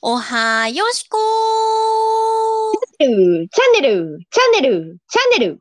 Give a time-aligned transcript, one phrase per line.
[0.00, 1.18] おはよしこ
[3.00, 5.58] チャンネル、チャンネル、チャンネル、チャンネル。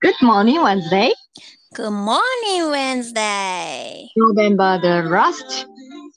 [0.00, 1.12] Good morning, Wednesday.
[1.74, 4.08] Good morning, Wednesday!
[4.16, 5.66] November the last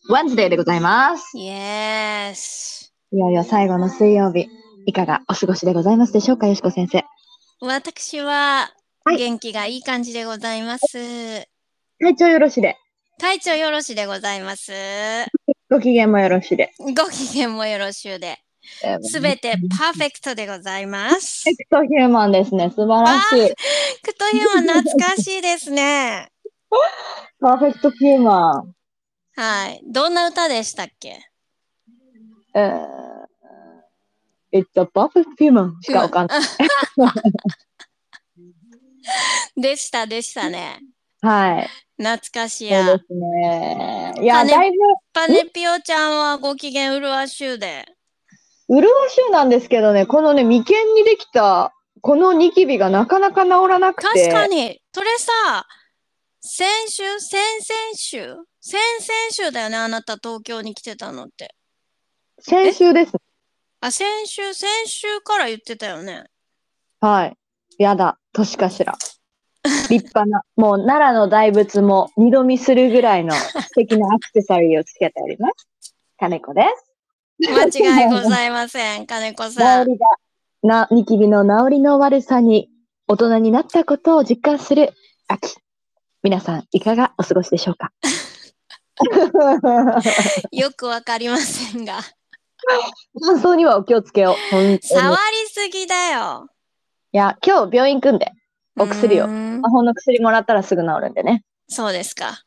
[0.09, 1.35] Wednesday でございます。
[1.35, 2.89] Yes!
[3.11, 4.47] いよいよ最後の水曜日、
[4.87, 7.03] いかがお過ごしでございますでしょうか、よしこ先生。
[7.59, 8.71] 私は
[9.03, 11.45] はい元気がいい感じでございます。
[11.99, 12.77] 体調よろしで、
[13.19, 14.71] 体調よろしでございます。
[15.69, 16.71] ご機嫌もよろしで。
[16.79, 18.39] ご機嫌もよろしゅうで。
[19.01, 21.49] すべてパーフェクトでございます。
[21.49, 22.69] エクトヒューマンですね。
[22.73, 23.53] 素晴らしい。
[24.03, 26.29] クトヒューマン懐かしいですね。
[27.41, 28.73] パーフェクトヒューマン。
[29.35, 29.81] はい。
[29.85, 31.19] どんな歌でしたっけ？
[32.55, 32.87] えー、
[34.51, 36.41] It's a perfect human しかわかんない。
[39.61, 40.81] でしたでしたね。
[41.21, 41.69] はい。
[41.97, 43.03] 懐かしそうやで。
[43.05, 44.13] すね。
[44.21, 44.77] いや、だいぶ、
[45.13, 47.85] パネピオちゃんはご機嫌うるわしゅうで。
[48.69, 54.07] 潤しゅうなんですけどね、このね、眉間にできた、このニキビがなかなか治らなくて。
[54.07, 55.65] 確かに、それさ、
[56.41, 58.35] 先週、先々週？
[58.61, 61.55] 先々週だよね、あなた東京に来てたのって。
[62.39, 63.13] 先週です。
[63.79, 66.25] あ、先週、先週から言ってたよね。
[66.99, 67.37] はい。
[67.77, 68.97] やだ、年かしら。
[69.89, 75.93] 立派な、もう奈良の大仏も二度見するぐらいの 素敵なアクセサリーをつけております。
[76.17, 76.65] 金子で
[77.39, 77.49] す。
[77.51, 79.85] 間違いございません、金子さん。
[79.85, 80.07] 治りが、
[80.63, 82.69] な、ニキビの治りの悪さに
[83.07, 84.93] 大人になったことを実感する
[85.27, 85.55] 秋。
[86.23, 87.91] 皆さん、いかがお過ごしでしょうか？
[90.51, 91.99] よくわかりませんが。
[93.21, 94.33] 乾燥にはお気をつけを。
[94.51, 95.17] 本当に触り
[95.49, 96.47] すぎだよ。
[97.11, 98.31] いや、今日病院行くんで、
[98.77, 101.43] お薬を魔法の薬もらったらすぐ治るんでね。
[101.67, 102.43] そうですか。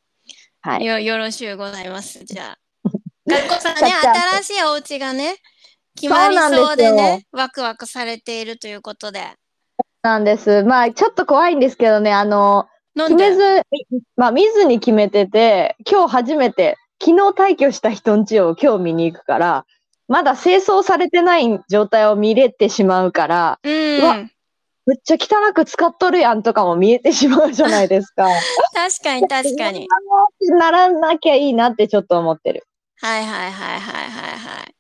[0.60, 0.84] はい。
[0.84, 2.24] よ、よろしゅうございます。
[2.24, 2.58] じゃあ。
[3.26, 3.92] 学校さんね、
[4.42, 5.36] 新しいお家がね、
[5.94, 9.34] 決まりそうでね、ワクワクされているということで。
[10.02, 10.62] なんです。
[10.64, 13.62] まあ、ちょっと怖いんですけどね、あの、決めず、
[14.16, 19.66] まあ、見ずに決めてて、今日初めて、昨日退去した人ん家を今日見に行くから、
[20.10, 23.98] まだ清掃されてない状態を見れてしまうから、うん。
[24.00, 24.16] うわ
[24.86, 28.26] むっちゃ汚く使っとるやんとかも見えてしまうじゃないですか。
[28.74, 29.86] 確かに確かに。
[30.58, 32.64] ならなきゃいいなってちょっと思ってる。
[33.00, 34.74] はいはいはいはいはいはい。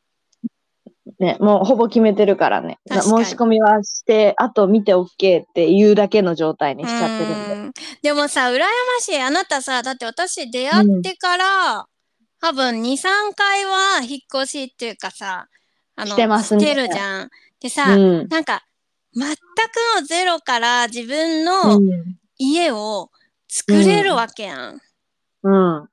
[1.20, 2.80] ね、もうほぼ決めてるからね。
[2.90, 7.54] 申し込みはして、あと見て OK っていうだけの状態にしちゃってるんで。
[7.54, 8.66] うんでもさ、羨ま
[8.98, 9.20] しい。
[9.20, 11.86] あなたさ、だって私出会ってから、
[12.40, 15.48] 多分2、3回は引っ越しっていうかさ、
[15.96, 17.30] あの、してますねしてるじゃん。
[17.60, 18.28] でさ、うん。
[18.28, 18.64] なんか、
[19.14, 19.36] 全く
[20.00, 21.82] のゼロから自分うのん。
[22.38, 23.10] 家を
[23.48, 24.80] 作れるわけやん。
[25.42, 25.88] うん。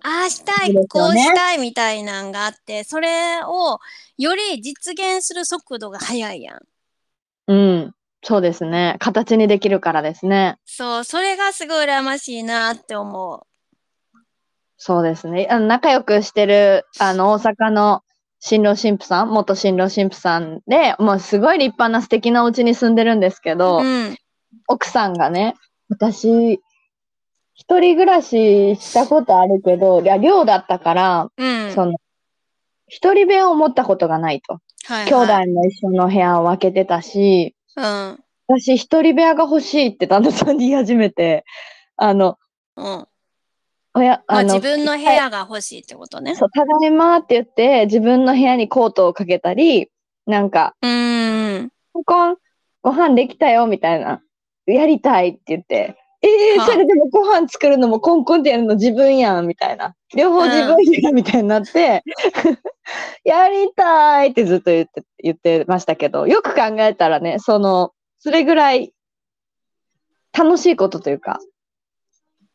[0.00, 3.80] ああしたい、こうしたいみたいなんがあって、それを
[4.16, 6.60] より実現する速度が速いやん。
[7.48, 7.94] うん。
[8.22, 8.96] そうですね。
[8.98, 10.56] 形にできるからですね。
[10.66, 13.46] そう、それがすごい羨ましいなって思
[14.78, 15.48] そうですね。
[15.50, 18.02] あの仲良くしてる、あの、大阪の
[18.40, 23.56] 新郎新婦さん、元新郎新婦さんで、もうすごい立派な素敵なお家に住んでるんですけう。
[23.56, 24.16] ど、うん。
[24.68, 25.56] 奥さんがね、
[25.88, 26.60] 私、
[27.54, 31.72] 一人暮らししたことあるけど、いや、寮だったから、うん。
[31.72, 31.94] その、
[32.86, 34.60] 一人部屋を持ったことがないと。
[34.84, 38.18] はい兄弟はい、も一緒の部屋を分けてたし、うん。
[38.46, 41.44] 私一人部屋が欲しいって旦那さんに言い始めて、
[41.96, 42.38] あの、
[42.76, 43.06] うん。
[43.98, 46.34] 親、まあ、あの、自分の部屋が欲しいってことね。
[46.36, 49.90] そう、ただいまって言って、自分の部屋にコートをかけたり、
[50.26, 51.68] なんか、うーん。
[51.92, 52.36] コンコン、
[52.82, 54.22] ご飯できたよ、みたいな。
[54.66, 59.94] やりたいって言って、えー、はあそれでもご飯作るのもコンコンってやるの自分やん、みたいな。
[60.14, 62.02] 両方自分やん、みたいになって、
[63.24, 68.92] やりたいってずっと言って、言ってましたけど、よく考えたらね、その、それぐらい
[70.36, 71.38] 楽しいことというか、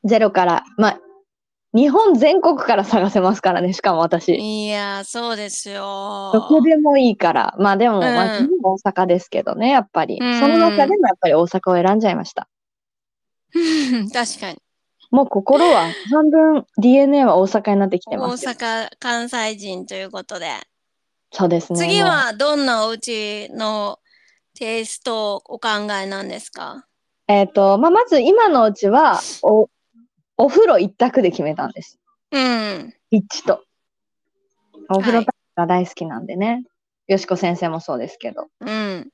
[0.03, 0.99] ゼロから、まあ、
[1.75, 4.35] 日本全国から探せますからね、しかも私。
[4.35, 6.29] いやー、そうですよ。
[6.33, 7.55] どこでもいいから。
[7.57, 10.19] まあでも、うんまあ、大阪ですけどね、やっぱり。
[10.21, 12.47] うんその中でもやっぱり大阪を選んじゃいました。
[14.13, 14.57] 確かに。
[15.11, 18.51] もう心は半分 DNA は大阪になってきて大ますよ。
[18.51, 20.47] 阪、関西人ということで。
[21.31, 21.79] そうですね。
[21.79, 23.99] 次はどんなお家の
[24.55, 25.69] テイストをお考
[26.01, 26.85] えなんですか？
[27.27, 29.69] えっ、と、まあまず今のうちは、お、
[30.37, 31.99] お風呂一択で決めたんです。
[32.31, 32.93] うん。
[33.11, 33.63] 一と。
[34.89, 36.63] お風はい呂が大好きなんでね。
[37.07, 38.47] よしこ先生もそうですけど。
[38.59, 39.09] うん。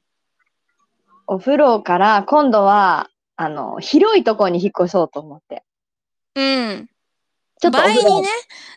[1.27, 5.63] お風呂から今度は、あの、広いところに引っ越そうと思って。
[6.35, 6.89] うん。
[7.59, 8.27] ちょっとお倍にね、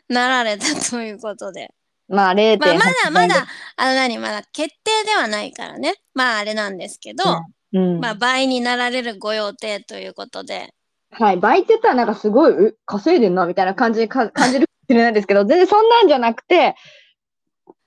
[0.08, 1.72] なられたということで。
[2.08, 3.46] まあ0.8まあ、まだま倍だ、
[3.76, 5.94] あの何、まだ決定ではないからね。
[6.14, 7.24] まあ、あれなんですけど、
[7.72, 8.00] うん。
[8.00, 10.74] まあ、倍になられるご予定ということで。
[11.12, 11.36] はい。
[11.36, 16.74] 倍って言ったらなんかすごい、え稼いでんなみたいな感じにか感じるかもしれないですけど、 全然そんなんじゃなくて、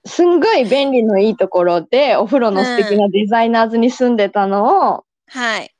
[0.06, 5.72] すんごい便利のいいところで、お風呂の素敵なデザイナーズに住んでたのを、はい。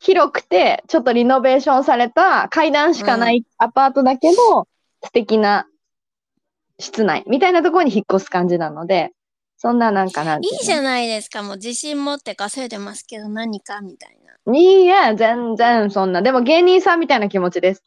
[0.00, 4.68] 広くて、ちょっとリノベーションされた階段しかないアパートだけど、
[5.02, 5.66] 素敵な
[6.78, 9.10] 室内みたいなところに引っ越す感じなので、
[9.56, 11.42] そんななんかなんいいじゃないですか。
[11.42, 14.27] もう自信持って稼いでますけど、何かみたいな。
[14.54, 16.22] いいや、全然そんな。
[16.22, 17.82] でも芸人さんみたいな気持ちです。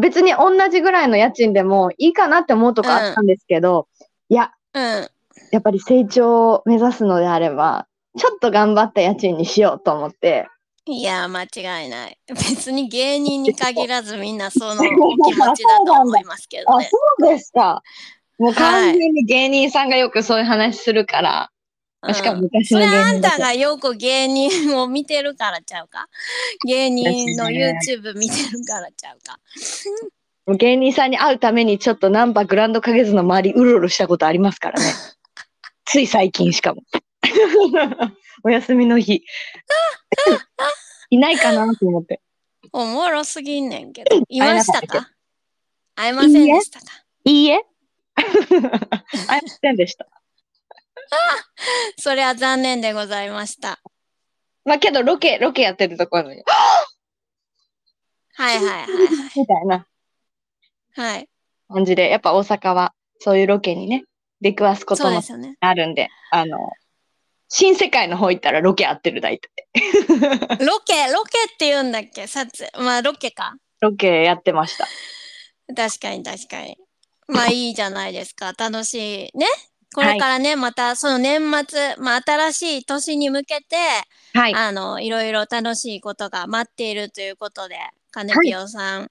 [0.00, 3.88] 別に同じぐらいの家賃でもいいかなって思うとこあったんですけど、
[4.28, 5.08] いや、うん。
[5.52, 7.86] やっぱり成長を目指すのであれば、
[8.18, 10.48] ちょっと頑張った家賃にしようと思って、
[10.88, 12.18] いや、間違いない。
[12.28, 16.88] 別に芸人に限らずみんなそのお 気持ちだと思いますけどあ、ね。
[16.88, 17.82] そうですか。
[18.38, 21.50] もうはい完全に芸人さんがよくそういう話するから、
[22.02, 26.08] うんしかも昔それの芸人あんたがよく芸人を見てるからちゃうか
[26.64, 29.38] 芸人の YouTube 見てるからちゃうか
[30.56, 34.86] 芸人さんに会うためにちょっとナンパグランド花月の周りうろうろしたことありますからね。
[35.84, 36.82] つい最近しかも。
[38.44, 39.24] お休みの日。
[41.10, 42.20] いないかなと思って。
[42.72, 44.16] おもろすぎんねんけど。
[44.28, 45.00] いましたか？
[45.02, 45.10] か
[45.96, 46.86] 会えませんでしたか？
[47.24, 47.64] いいえ
[48.16, 50.06] 会いませんでした。
[51.98, 53.80] それは残念でございました。
[54.64, 56.42] まあけどロケ、ロケやってるところに、
[58.34, 58.86] はいはいはい
[59.36, 59.86] みたいな
[60.94, 61.14] はい。
[61.14, 61.28] はい。
[61.68, 64.04] 感じで、やっぱ大阪はそういうロケにね、
[64.40, 65.20] 出くわすことも。
[65.60, 66.58] あるんで、あの、
[67.48, 69.50] 新世界の方行ったらロケ合ってる大体。
[70.64, 72.26] ロケ、ロケって言うんだっけ？
[72.26, 72.84] 撮影。
[72.84, 73.54] まあロケか。
[73.80, 74.86] ロケやってました。
[75.74, 76.76] 確かに確かに。
[77.28, 78.52] まあいいじゃないですか。
[78.52, 79.46] 楽しいね？
[79.96, 83.76] これからね、またその年末、まあ新しい年に向けて、
[84.34, 84.54] はい。
[84.54, 87.76] あの、いろいろ楽しいことが待っているということで、
[88.10, 89.10] カネピオさん。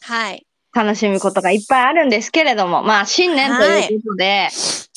[0.00, 0.44] はい。
[0.74, 4.48] 楽しむことがいっぱいあるんですけれども、まあ新年ということで、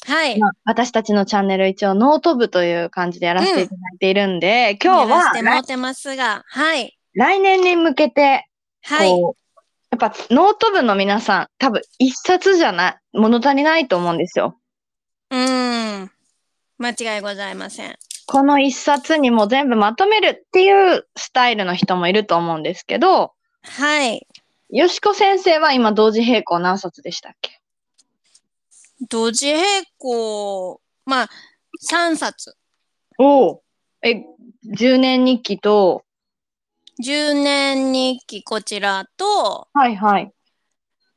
[0.07, 0.39] はい。
[0.39, 6.97] まあ、私たちのチャンネル一応ノート部という感じでやらせていただいているんで、今日やらせてもってますが、はい。
[7.13, 8.47] 来年に向けて、
[8.81, 9.11] はい。
[9.11, 14.58] やっぱノート部の皆さん、多分一冊じゃない、物足りないと思うんですよ。
[15.31, 16.11] うーん。
[16.77, 17.97] 間違いございません。
[18.25, 23.33] この一冊にも全部まとめるっていうスタイルの人もいると思うんですけど、
[23.63, 24.27] はい。
[24.69, 27.59] よしこ先生は今同時並行何冊でしたっけ？
[29.09, 31.29] 同時並行、まあ、
[31.91, 32.55] 3冊。
[33.17, 33.63] おお。
[34.01, 34.23] え、
[34.77, 36.03] 10年日記と、
[37.03, 40.31] 10年日記こちらと、はいはい。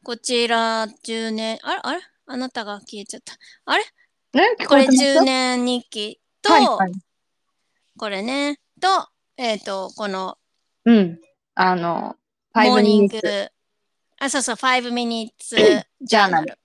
[0.02, 2.00] こちら10年、あれあれ？
[2.26, 3.34] あなたが消えちゃった。
[3.66, 3.84] あれ？
[4.32, 6.92] ね聞これこえてます？10年日記と、はいはい。
[7.98, 10.36] これね、と、えっ、と、この、
[10.84, 11.18] うん。
[11.54, 12.16] あの、
[12.54, 13.20] 5モーニング
[14.18, 15.56] あ、そうそう、5 minutes ジ
[16.02, 16.58] ジャーナルャーナル。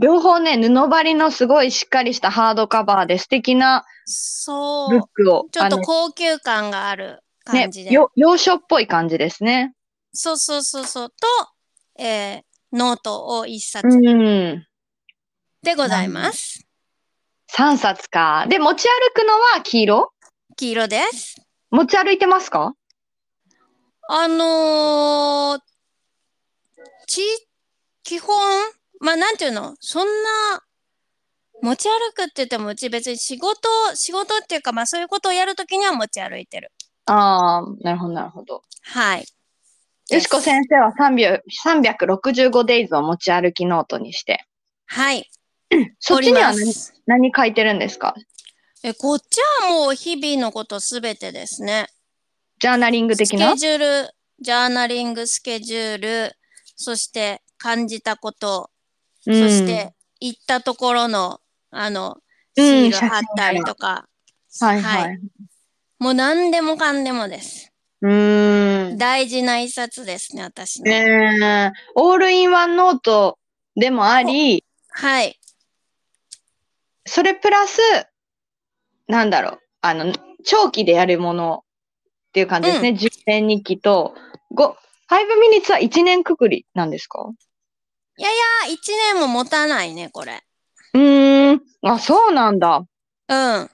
[0.00, 5.02] 両方ね、布張りのすごいしっかりしたハードカバーで素敵なそうブッ。
[5.12, 5.46] クを。
[5.50, 7.90] ちょっと高級感がある感じで。
[7.90, 9.74] ね、よ洋書っぽい感じですね。
[10.12, 11.08] そうそうそうそう。
[11.10, 11.16] と、
[12.02, 14.66] えーノートを一冊うん。
[15.62, 16.66] でございます。
[17.54, 18.46] 3冊か。
[18.48, 20.12] で、持ち歩くのは黄色？
[20.56, 21.36] 黄色です。
[21.70, 22.74] 持ち歩いてますか？
[24.08, 25.60] あのー、
[27.06, 27.20] ち、
[28.02, 28.36] 基本、
[29.00, 30.62] まあ、なんていうの、そんな、
[31.60, 36.72] 持ち歩くって言っても、うち別に仕事、仕事っていうか、まあ、そういうことをやるときには持ち歩いてる。
[37.06, 38.62] ああ、なるほど、なるほど。
[38.82, 39.26] はい。
[40.10, 44.44] よしこ先生は300 365 days を持ち歩きノートにして。
[44.86, 45.30] はい。
[45.98, 46.74] そっちには何
[47.06, 48.14] 何書いてるんですか？
[48.82, 51.86] え、こっちはもう日々のことすべてですね。
[52.60, 53.52] ジャーナリングス的な？
[53.52, 54.10] ケジュール、
[54.40, 56.32] ジャーナリングスケジュール、
[56.76, 58.70] そして感じたこと、
[59.24, 62.18] そして、行ったところの、あの、
[62.56, 64.06] シール貼ったりとか、
[64.60, 65.20] うんはいはい。
[65.98, 67.72] もう何でもかんでもです。
[68.02, 68.98] うーん。
[68.98, 70.90] 大事な一冊ですね、私の。
[70.90, 73.38] ねえ、オールインワンノート
[73.76, 75.38] でもあり、はい。
[77.04, 77.80] それプラス、
[79.08, 80.12] なんだろう、あの、
[80.44, 81.64] 長期でやるもの
[82.28, 82.90] っていう感じですね。
[82.90, 84.14] 10年日記と、
[84.54, 84.76] 5、
[85.08, 87.30] 5ミニッツは1年くくりなんですか？
[88.18, 88.32] いやい
[88.66, 90.42] や、一年も持たないね、これ。
[90.94, 91.62] うーん。
[91.82, 92.84] あ、そうなんだ。
[93.28, 93.70] うん。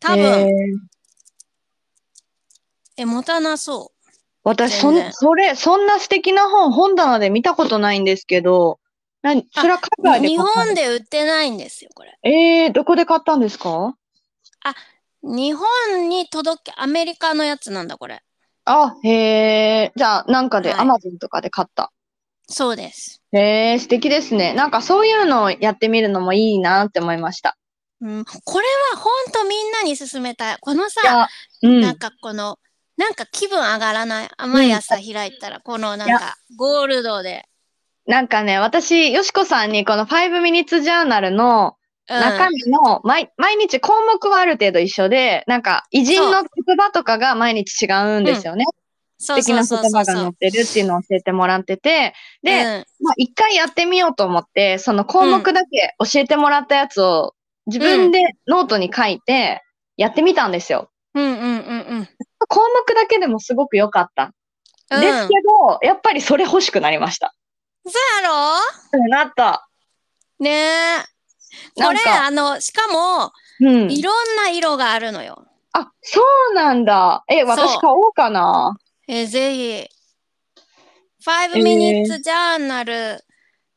[0.00, 0.50] 多へ分、ー
[2.96, 3.92] え、持たなそ
[4.42, 8.78] 私、そそれ、そんな素敵な本、本棚で見たことないんですけど、
[9.22, 12.18] 何、それは海外で買ったん本で売ってないんですよ、これ。
[12.22, 13.94] えー、どこで買ったんですか？
[15.22, 18.22] 日本に届け、アメリカのやつなんだ、これ。
[18.64, 19.10] あ、へ
[19.82, 21.92] え、じゃあ、なんかで、はいアマゾンとかで買った。
[22.48, 23.20] そうです。
[23.32, 24.54] へえ、素敵ですね。
[24.54, 27.58] なんかそういうのをやってみるのもいいなって思いました。
[28.00, 30.56] うん、これは本当みんなに勧めたい。
[30.58, 31.28] このさ、
[31.62, 31.82] うん。
[31.82, 32.58] なんかこの、
[32.96, 34.30] なんか気分上がらない？
[34.48, 37.44] 毎朝開いたら、このなんかゴールドで。
[38.06, 41.76] なんかね、私、よしこさんにこの5 minutes ジャーナルの
[42.10, 48.64] うん、中身の毎、毎日項目はある程度一緒で、なんか偉人の言葉とかが毎日違うんですよね。
[49.18, 50.28] 素敵な言葉が載。
[50.28, 52.66] ってるっていうのを教えてもらってて、で、うん
[53.04, 57.34] まあ一回やってみようと思って、その項目だけ教えてもらったやつを
[57.66, 59.62] 自分でノートに書いて
[59.96, 60.90] やってみたんですよ。
[61.14, 61.50] うんうんうんう
[62.00, 62.08] ん。
[62.48, 64.32] 項目だけでもすごく良かった。
[64.90, 65.34] うん、ですけ
[65.68, 67.34] ど、やっぱりそれ欲しくなりました。
[67.86, 69.68] そうやろなった。
[70.38, 71.04] ねえ。
[71.74, 73.90] これ、なんかあの、しかも、うん。
[73.90, 75.46] いろんな色があるのよ。
[75.72, 76.22] あ、そ
[76.52, 77.24] うなんだ。
[77.28, 78.76] え、私買おうかな。
[79.08, 79.88] えーぜひ。
[81.26, 83.18] 5えー minutes journal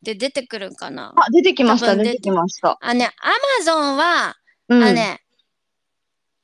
[0.02, 1.14] で出てくるんかな？
[1.16, 2.78] あ、出てきました、多分出てきました。
[2.82, 3.12] あね、
[3.62, 4.36] Amazon は、
[4.70, 4.84] うん。
[4.84, 5.22] あね、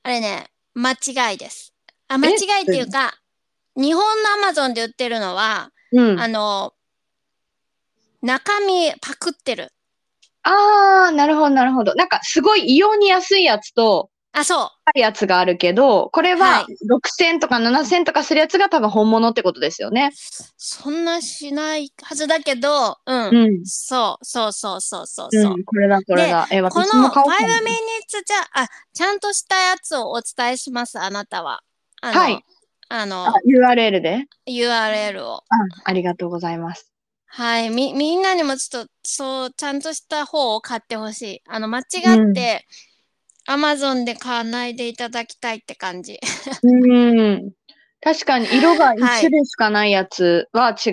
[0.04, 1.74] あれね、間違いです。
[2.08, 3.14] あ、間違いっていうか、
[3.76, 4.04] 日本
[4.42, 6.20] の Amazon で売ってるのは、うん。
[6.20, 6.74] あの、
[8.22, 9.72] 中身パクってる。
[10.44, 11.94] あー、なるほど、なるほど。
[11.96, 14.70] なんか、すごい異様に安いやつと、あ、そう。
[14.86, 20.12] 高いやつがあるけど、これははい6000とか7000とかするやつが多分本物ってことですよね。
[20.58, 23.30] そんなしないはずだけど、うん。
[23.30, 23.66] うん。
[23.66, 25.54] そう、そうそうそうそうそう。
[25.54, 26.48] うん、これだ、これだ。
[26.52, 27.50] え、この5私も買おうか minutes な。
[28.26, 31.62] じゃ、あ、ちゃんとしたやつをお伝えします、あなたは。
[32.02, 32.44] あの、はい
[32.92, 35.38] あのあ、URL で？URL を。
[35.38, 35.44] あ、
[35.86, 36.89] ありがとうございます。
[37.32, 37.70] はい。
[37.70, 41.42] み、みんなにもちょっと、そう、ちゃんとした方を買ってほしい。
[41.48, 41.82] あの、間違
[42.32, 42.66] って、
[43.48, 46.20] Amazon で買わないでいただきたいって感じ。
[46.64, 47.52] うん。
[48.02, 50.92] 確かに色が一はい種類しかないやつは違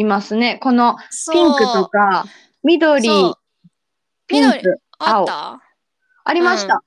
[0.00, 0.58] いますね。
[0.62, 1.34] このそう。
[1.34, 2.24] ピンクとか、
[2.62, 3.02] 緑、
[4.26, 5.60] ピンク緑、あった？
[6.24, 6.76] ありました。
[6.76, 6.78] う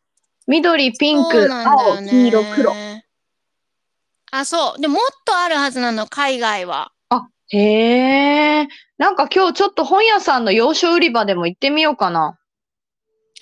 [0.48, 1.56] 緑、ピンク、ね
[2.10, 2.74] 黄色、黒。
[4.32, 4.82] あ、そう。
[4.82, 6.92] でもっとあるはずなの、海外は。
[7.54, 8.68] あ、へえ。
[8.98, 12.38] なんか今日ちょっと本屋さんの洋書売り場でも行ってみようかな。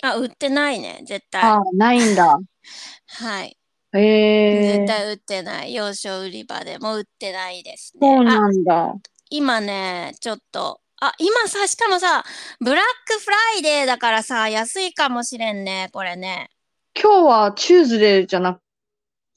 [0.02, 1.42] あ、売ってないね、絶対。
[1.42, 2.38] あ、ないんだ。
[3.06, 3.56] はい。
[3.94, 4.78] へえ。
[4.78, 5.74] 絶対売ってない。
[5.74, 8.94] 洋書売り場でも売ってないですそうなんだ。
[9.30, 12.24] 今ね、ちょっと、あ、今さ、しかもさ、
[12.60, 16.50] ブラックフライデーだからさ、安いかもしれんね、これね。
[16.94, 18.60] 今日は Tuesday じゃなく、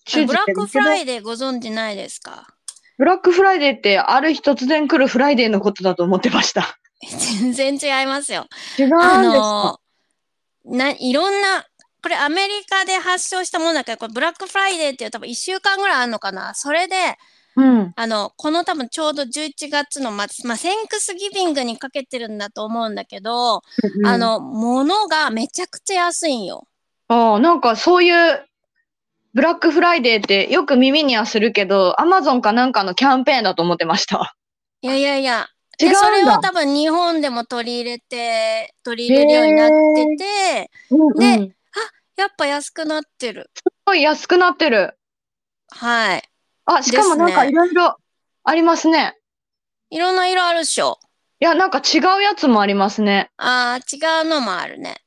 [0.06, 2.48] Tues ブラックフライデーご存知ないですか？
[3.00, 6.78] ブラックフライデーってある日突然来るフライデーのことだと思ってました。
[7.02, 8.46] 全然違いますよ。
[8.78, 9.80] 違うんですあか、
[10.66, 11.66] のな、いろんな、
[12.04, 16.54] これアメリカで発祥したものだけど、これブラックフライデーっていう多分1週間ぐらいあるのかな。
[16.54, 16.96] それで、
[17.56, 17.94] うん。
[17.96, 23.62] あの、この多分ちょうど11月の末、まあ、 Thanksgiving にかけてるんだと思うんだけど、
[24.06, 26.68] あ、の、物がめちゃくちゃ安いんよ。
[27.08, 28.46] ああ、なんかそういう、
[29.40, 34.36] ブラックフライデーってよく耳にはするけど、アマゾンかなんかのキャンペーンだと思ってました。
[34.82, 35.48] いやいやいや。
[35.82, 41.56] 違うんだでそれを多分日本でも取り入れて、取り入れるようになってて、うんねうん、す
[42.18, 43.50] やっぱ安くなってる。
[43.86, 44.98] ごい安くなってる。
[45.70, 46.24] はい。
[46.66, 47.96] あ、しかもなんかですいろいろ
[48.44, 49.16] ありますね。
[49.90, 51.00] いろんな色あるっしょ。
[51.40, 53.32] いや、なんか違うやつもありますね。
[53.38, 54.98] ああ、違うのもあるね。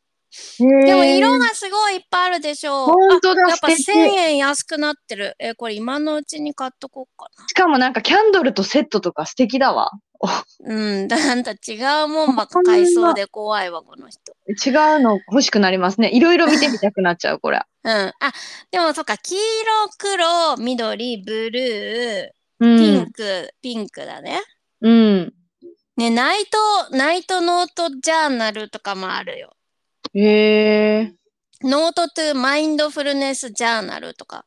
[0.58, 2.86] ででも色がすごいいっぱいあるでしょう。
[2.86, 5.36] ほんとだあやっぱ素敵1000円安くなってる。
[5.38, 9.90] え、これ今のうちに買っとこうかしかもなんかキャンドルとセットとか素敵だわ。
[10.22, 10.44] な。
[10.74, 14.32] うん、だんだ違うもんばっか買いそうで怖いわ、この人。
[14.48, 16.10] 違うの欲しくなりますね。
[16.12, 17.60] いろいろ見てみたくなっちゃう、これ。
[17.84, 17.90] うん。
[17.90, 18.14] あ、
[18.70, 22.28] でもそっか、黄色、黒、緑、ブルー、
[22.60, 23.12] うピンん。
[23.12, 24.40] ク、ピンクだね。
[24.80, 25.34] うん。
[25.96, 29.52] ね、ナイト、 Night Note Journal とかもあるよ。
[30.14, 31.14] へえ。
[31.62, 34.46] Note to Mindfulness Journal とか。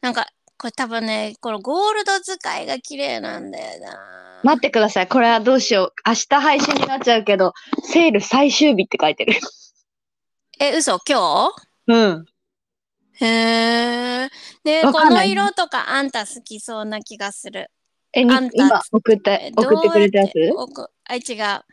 [0.00, 0.26] なんか、
[0.56, 4.40] これ多分ね、このゴールド使いが綺麗なんだよな。
[4.42, 5.08] 待ってください。
[5.08, 5.92] これはどうしよう。
[6.08, 7.52] 明日配信になっちゃうけど、
[7.84, 9.34] セール最終日って書いてる。
[10.58, 10.98] え、嘘？
[11.06, 11.52] 今
[11.86, 12.24] うん。
[13.18, 14.28] 日へえ。
[14.64, 17.70] ね、この色とかあんた好きそうな気がする。
[18.12, 20.32] え、にあんた今送ったえ、送ってくれたやつ？
[21.04, 21.18] あ、違
[21.58, 21.64] う。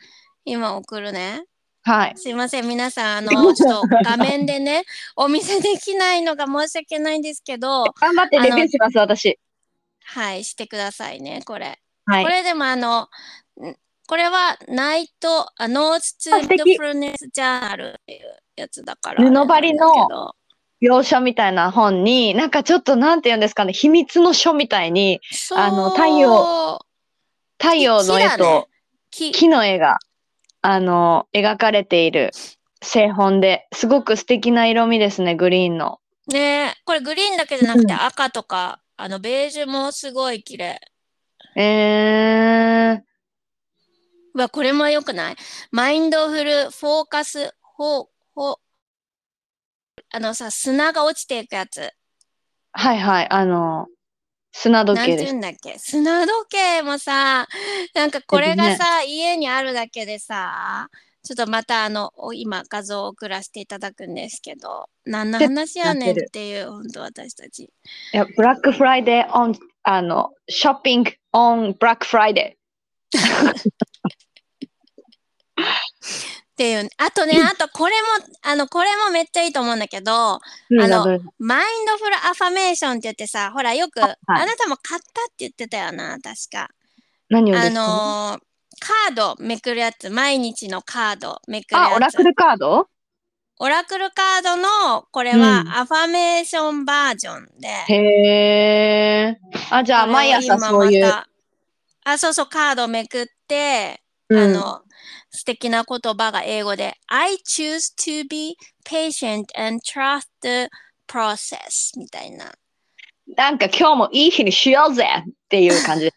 [0.44, 1.46] 今送るね。
[1.86, 2.14] はい。
[2.18, 9.40] すいません、皆さん、あの、ちょっと画面でね、 お見せできないのが申し訳ないんですけど、頑張ってレビューします、私。
[10.04, 11.80] はい、してくださいね、これ。
[12.06, 12.30] はいこ。
[12.30, 13.08] れでもあの、ん
[14.08, 19.24] これはナイト、あノーツ・あ素敵トゥ・フルネス・ジャーナルっていうやつだから。
[19.24, 20.34] 布張りの
[20.82, 26.80] 描写みたいな本に、なんかちょっとなんて言うんですかね、秘密の書みたいに、あの太陽
[27.60, 28.70] 太陽の絵と
[29.12, 30.00] 木木の絵が、
[30.68, 32.32] あの、描かれている
[32.82, 36.00] 製本で、すごく素敵な色味ですね、グリーンの。
[36.28, 40.82] ねえこれグリーンだけじゃなくてうん赤とか、あのベージュもすごい綺麗。
[41.56, 43.02] えー、
[44.34, 45.36] うわ、これも良くない？
[45.70, 48.58] マインドフルフォーカス、フォー、フォー、
[50.14, 51.92] あのさ、砂が落ちていくやつ。
[52.72, 53.86] はいはい、あの、
[54.58, 55.34] 砂時計です。
[55.34, 55.78] んだっけ？
[55.78, 57.46] 砂時計もさ、
[57.94, 60.88] なんかこれがさ、家にあるだけでさ、
[61.24, 67.64] ちょっとまたあの、お今画像を送らせていただくんですけど、何の話やねんっていう、本当私たち。
[67.64, 67.70] い
[68.14, 72.58] や、ブラックフライデー on、あの、ショッピング on ブラックフライデ
[76.56, 76.90] っていう。
[76.98, 78.08] あとね、あとこれも、
[78.42, 86.62] あの、これもめっちゃいいと思うんだけど、あのマインドフルアファメーションって言ってさ、ほらよく、はいあなたも買ったって言ってたよな、確か。
[86.62, 86.70] あ
[87.30, 88.40] 何をですか、のー
[88.80, 91.92] カードめくるやつ、毎日のカードめくるやつ。
[91.92, 92.88] あ、オラクルカード？
[93.58, 97.68] オラクルカードの、これはうんアファメーションバージョンで。
[97.94, 99.76] へー。
[99.76, 101.06] あ、じゃあ、毎朝今そういう。
[102.04, 104.82] あ、そうそう、カードめくって、うんあの、
[105.36, 110.70] 素敵な言葉が英語で、I choose to be patient and trust the
[111.08, 112.52] process みたいな。
[113.38, 116.12] なんか今日もいい日にしようぜっていう感じ。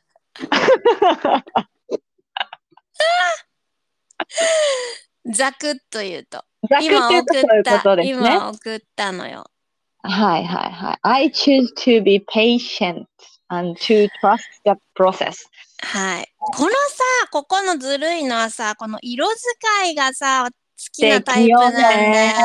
[5.33, 6.45] ざくっと言うと。
[6.69, 8.15] ざくって今送言うとそういうったこと、ですね。
[8.15, 9.51] 今送ったのよ。
[10.03, 10.99] はいはいはい。
[11.03, 13.07] I choose to be patient
[13.49, 15.49] and to trust the process.
[15.81, 16.35] はい。
[16.39, 16.75] このさ、
[17.31, 20.51] ここのずるいのはさ、この色使いがさ、好
[20.93, 21.89] きなタイプなんだよ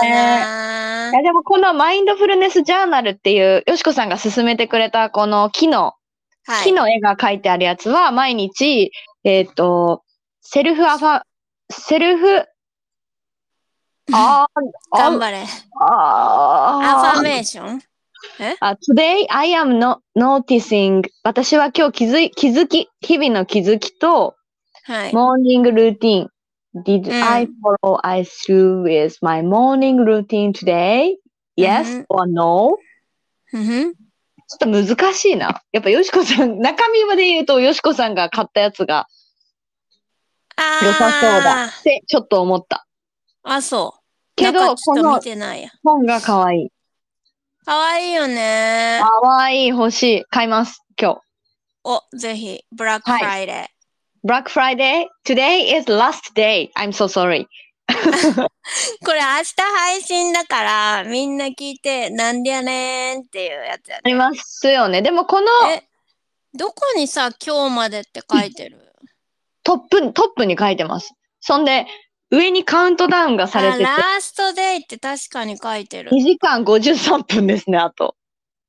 [0.01, 5.93] ないやでもこのマインドフルネスジャーナルっていう、よしこさんが勧めてくれたこの木の、
[6.45, 6.63] はい。
[6.65, 8.91] 木の絵が描いてあるやつは毎日、
[9.23, 10.03] えっ、と、
[10.41, 12.45] self affir、self、
[14.11, 15.45] あー頑張れ。
[15.79, 17.81] あーアファメーション？
[18.59, 24.35] あ Today I am no, noticing 私は今日気づい気づき、日々の気づきと、
[24.85, 25.11] はい。
[25.11, 26.27] morning routine.
[26.75, 27.47] Did うん I
[27.83, 31.15] follow I through with my morning routine today?
[31.57, 32.77] うん Yes or no?
[33.45, 35.61] ふふんちょっと難しいな。
[35.71, 39.07] やっぱよしこさん、中身まで言うとよしこさんが買ったやつが
[40.55, 42.85] あ良さそうだーってちょっと思った。
[43.43, 43.99] あ、そう。
[44.35, 45.19] けど、この。
[45.83, 46.72] 本が可愛い。
[47.65, 48.99] かわいいよね。
[49.21, 50.26] 可愛い欲しい。
[50.30, 50.84] 買います。
[50.99, 51.21] 今日。
[51.86, 54.28] お、ぜひ、ブラックフライデー。
[54.28, 55.08] Black Friday?
[55.26, 56.69] Today is last day.
[56.78, 57.45] I'm so sorry.
[59.06, 65.02] これ明日配信だから、みんな聞いて、なんでやねんっていうやつやありますよね。
[65.02, 65.84] でもこのえ、
[66.54, 68.80] どこにさ、今日までって書いてる？
[69.63, 71.13] トップ、トップに書いてます。
[71.39, 71.86] そんで、
[72.35, 76.09] 上にカウントダウンがされてて、あラストデイって確かに書いてる。
[76.11, 78.15] 2時間53分ですね、あと。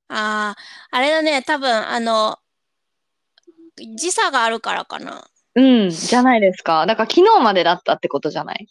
[0.09, 2.39] ああ、あれだね、多分、あの、
[3.97, 5.25] 時差があるからかな。
[5.55, 6.85] うん、じゃないですか。
[6.85, 8.69] だから昨日までだったってことじゃない？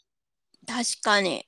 [0.67, 1.45] 確かに。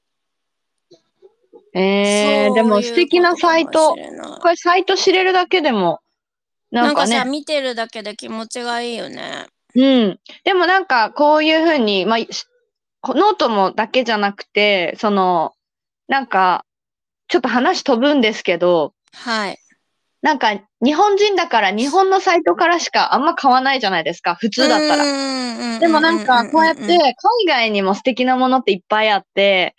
[1.73, 3.95] えー、でも素敵なサイト。
[4.41, 5.99] これサイト知れるだけでも、
[6.71, 9.45] なかねなんんかさ、、見てるだけで気持ちがいいよね。
[9.75, 10.19] うん。
[10.45, 12.45] でもなんかこういうふうに、まあ、し
[13.13, 15.53] ノートもだけじゃなくて、その、
[16.07, 16.65] なんか、
[17.27, 19.59] ちょっと話飛ぶんですけど、はい。
[20.21, 25.03] なんか日本人だから日本のサイトからしかあんま買わないじゃないですか、普通だったら。
[25.03, 27.15] らでもなんかこうやって海
[27.47, 29.75] 外にも素敵なものっていっぱいあって、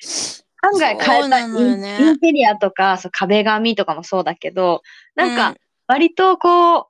[0.62, 4.82] 考え変そうえたイなのよねンインテリアとかそう壁紙とかもそうだけど、
[5.16, 5.56] なんうか
[5.88, 6.86] 割とこう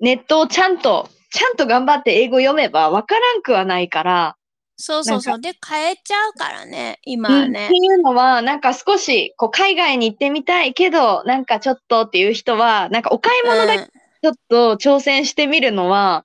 [0.00, 4.36] ネットをちゃんと、ちゃんと頑張って英語読めばわからんくはないから、
[4.80, 5.40] そうそうそう。
[5.40, 7.68] で、変えちゃうからね、今うんってはね。
[7.70, 13.88] いうのはなんか少しこう海外に行ってみたいけど、なんかちょっとっていう人は、なんかお買い物だけうん
[14.22, 16.24] ちょっと挑戦してみるのは、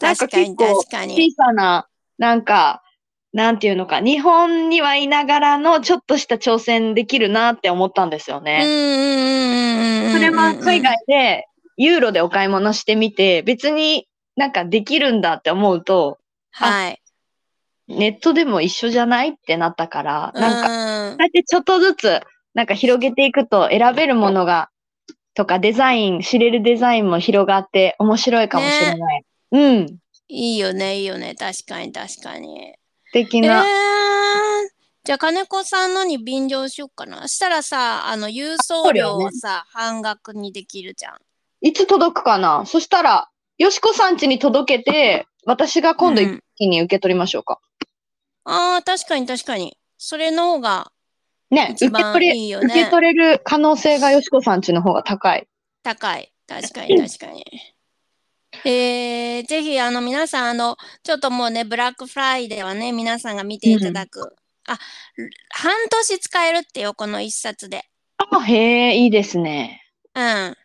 [0.00, 1.14] なんか確かに結構確かに。
[1.32, 2.82] 小さな、なんか、
[3.32, 8.62] なんていうのか、日本にはいながらのちょっとした挑戦できるなって思ったんですようんね。
[8.62, 10.12] うんうんうんうん。
[10.12, 16.18] それは海外でユーロでお買い物してみて、別になんかできるんだって思うと、
[16.50, 17.00] はい。
[17.90, 19.30] ネットでも一緒じゃない？
[19.30, 22.20] ってなったから、なんか、か、こうやってちょっとずつ、
[22.54, 24.70] なんか広げていくと選べるものが
[25.34, 29.24] とかデザイン、知れるデザインも広がって面白いかもしれない。
[29.52, 29.86] うん。
[29.88, 29.94] 素
[30.28, 31.34] いいよね、いいよね。
[31.34, 32.74] 確かに、確かに。
[33.12, 33.64] 敵えーな。、
[35.04, 37.26] じゃあ金子さんのに便乗しようかな。
[37.26, 41.14] したらさ、あの、郵送料をさ、半額にできるじゃん。
[41.62, 42.64] いつ届くかな？
[42.66, 47.58] そしたら、よしこさん家に届けて、私が今度うん一気に受け取りましょうか。
[48.44, 49.76] ああ、確かに確かに。
[49.98, 50.92] それの方が
[51.50, 52.90] ね、受け一番取れ、いいよ受けね。
[52.90, 55.46] 取れる可能性がよしこさん家の方が高い。
[55.82, 56.32] 高い。
[56.46, 57.44] 確かに確かに。
[58.64, 64.34] えー、ぜひあの皆さんあのちょっともうねブラックフライデーはね皆さんが見ていただく、
[64.66, 64.76] あ
[65.50, 67.84] 半年使えるってよこの一冊で
[68.18, 69.82] あ、へえ、いいですね。
[70.14, 70.56] うん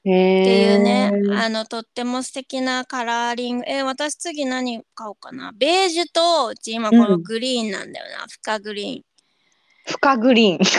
[0.00, 0.02] っ。
[0.02, 3.64] ていうね、あのとっても素敵なカラーリング。
[3.66, 5.52] えー私次何買おうかな？
[5.54, 9.02] ベージュとうち今このうんグリーンなんだよな、深グリーン。
[9.86, 10.58] 深グリーン。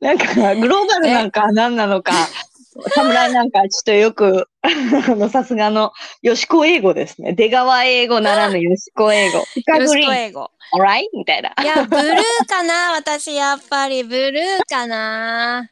[0.00, 2.12] なんか、グローバルなんか何なのか、
[2.94, 7.32] 侍なんかちょっとよく、 あの、さすがの、よしこ英語ですね。
[7.32, 9.44] 出川英語ならぬよしこ英語。
[9.54, 10.08] 深よしグリーン。
[10.08, 11.04] こ英語 alright?
[11.12, 11.54] みたいな。
[11.62, 12.92] いやブルーかな？
[12.96, 15.70] 私やっぱりブルーかな？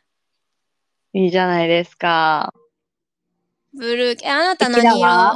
[1.15, 2.55] いいじゃないですか。
[3.75, 5.35] ブルーえあなた何わ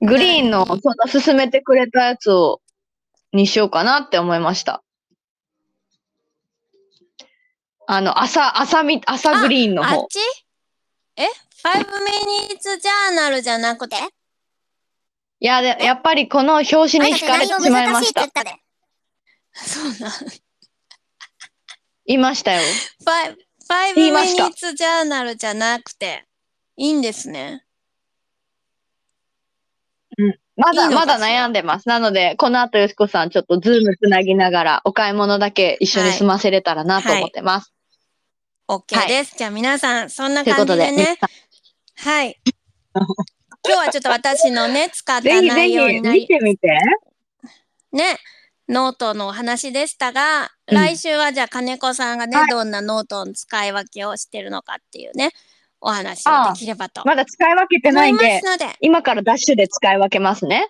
[0.00, 0.80] 色グリーンの、その
[1.22, 2.60] 勧めてくれたやつを、
[3.32, 4.82] にしようかなって思いました。
[7.88, 10.06] あの、朝、朝み、朝グリーンの方あっ。
[10.08, 10.18] ち？
[11.16, 11.22] え
[11.64, 13.96] ?5 minutes ジャーナルじゃなくて？
[15.38, 18.22] いや、でやっぱりこの表紙に惹かれてしまいました。
[18.22, 20.12] そうなん。
[22.06, 22.62] 言いましたよ。
[23.04, 23.36] 5,
[23.92, 26.24] 5言いました minutes ジャーナルじゃなくて、
[26.76, 27.64] いいんですね。
[30.56, 31.18] まだ、いいのかしら？
[31.18, 31.88] まだ悩んでます。
[31.88, 37.72] なので、この後よしこさん、ちょっとズームつなぎながら、お買い物だけ一緒に済ませれたらなと思ってます。
[38.68, 39.36] OK です。
[39.36, 41.18] じゃあ皆さん、そんな感じでね。
[41.98, 42.40] はい。
[43.66, 46.68] 今日はちょっと私のね、 使ったんぜひぜ内容ひになり、見てみて。
[47.92, 48.18] ね、
[48.68, 55.30] ノートのお話でしたが、うん来週はじゃあ金子さんがね、はいどんなノートの使い分けをしてるのかっていうね、
[55.80, 60.66] お話をできればとまだ使い分けてないいんです、ので、今からダッシュで使い分けますね。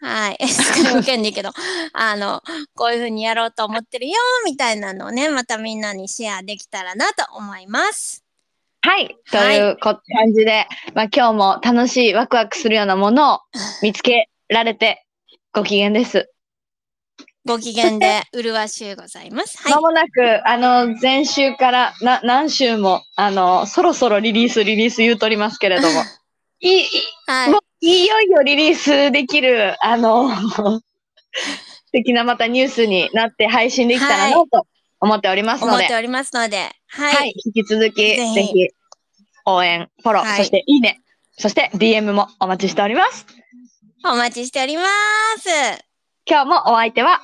[0.00, 0.38] はい。
[0.46, 1.50] 使い分けんでいいけど、
[1.92, 2.42] あの、
[2.74, 8.22] こういうふうにやろうと思ってるよ、みたいなのをね、またみんなにシェアできたらなと思います。
[8.82, 9.16] はい。
[9.30, 13.40] というこ感じで、まあ今日も楽しいワクワクするようなものを
[13.82, 15.04] 見つけられて
[15.52, 16.30] ご機嫌です。
[17.46, 19.56] ご機嫌で麗しゅうございます。
[19.62, 19.80] はいま。
[19.80, 26.02] もなく、あの、前週からな何週も、あの、そろそろリリース、リリース言うとりますけれども、
[26.60, 26.86] いい、い
[27.26, 30.82] はいもういよいよリリースできる、あの、 素
[31.92, 34.66] 敵なまたニュースになって配信できたらなはと
[35.00, 37.14] 思っておりますので、思っておりますので、はい。
[37.14, 38.68] はい、引き続き、ぜひぜひ、
[39.44, 41.00] 応援、フォロー、はいそしていいね、
[41.38, 43.26] そして DM もお待ちしております。
[44.04, 44.84] お待ちしておりま
[45.38, 45.48] す。
[46.26, 47.20] 今日もお相手は、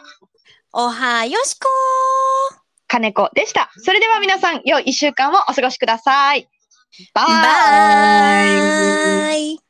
[0.72, 1.68] おはよしこ
[2.88, 3.70] 金子でした。
[3.78, 6.48] それでは皆さん、良い一週間をお過ごしください。
[7.14, 7.26] バイ
[8.58, 9.61] バイ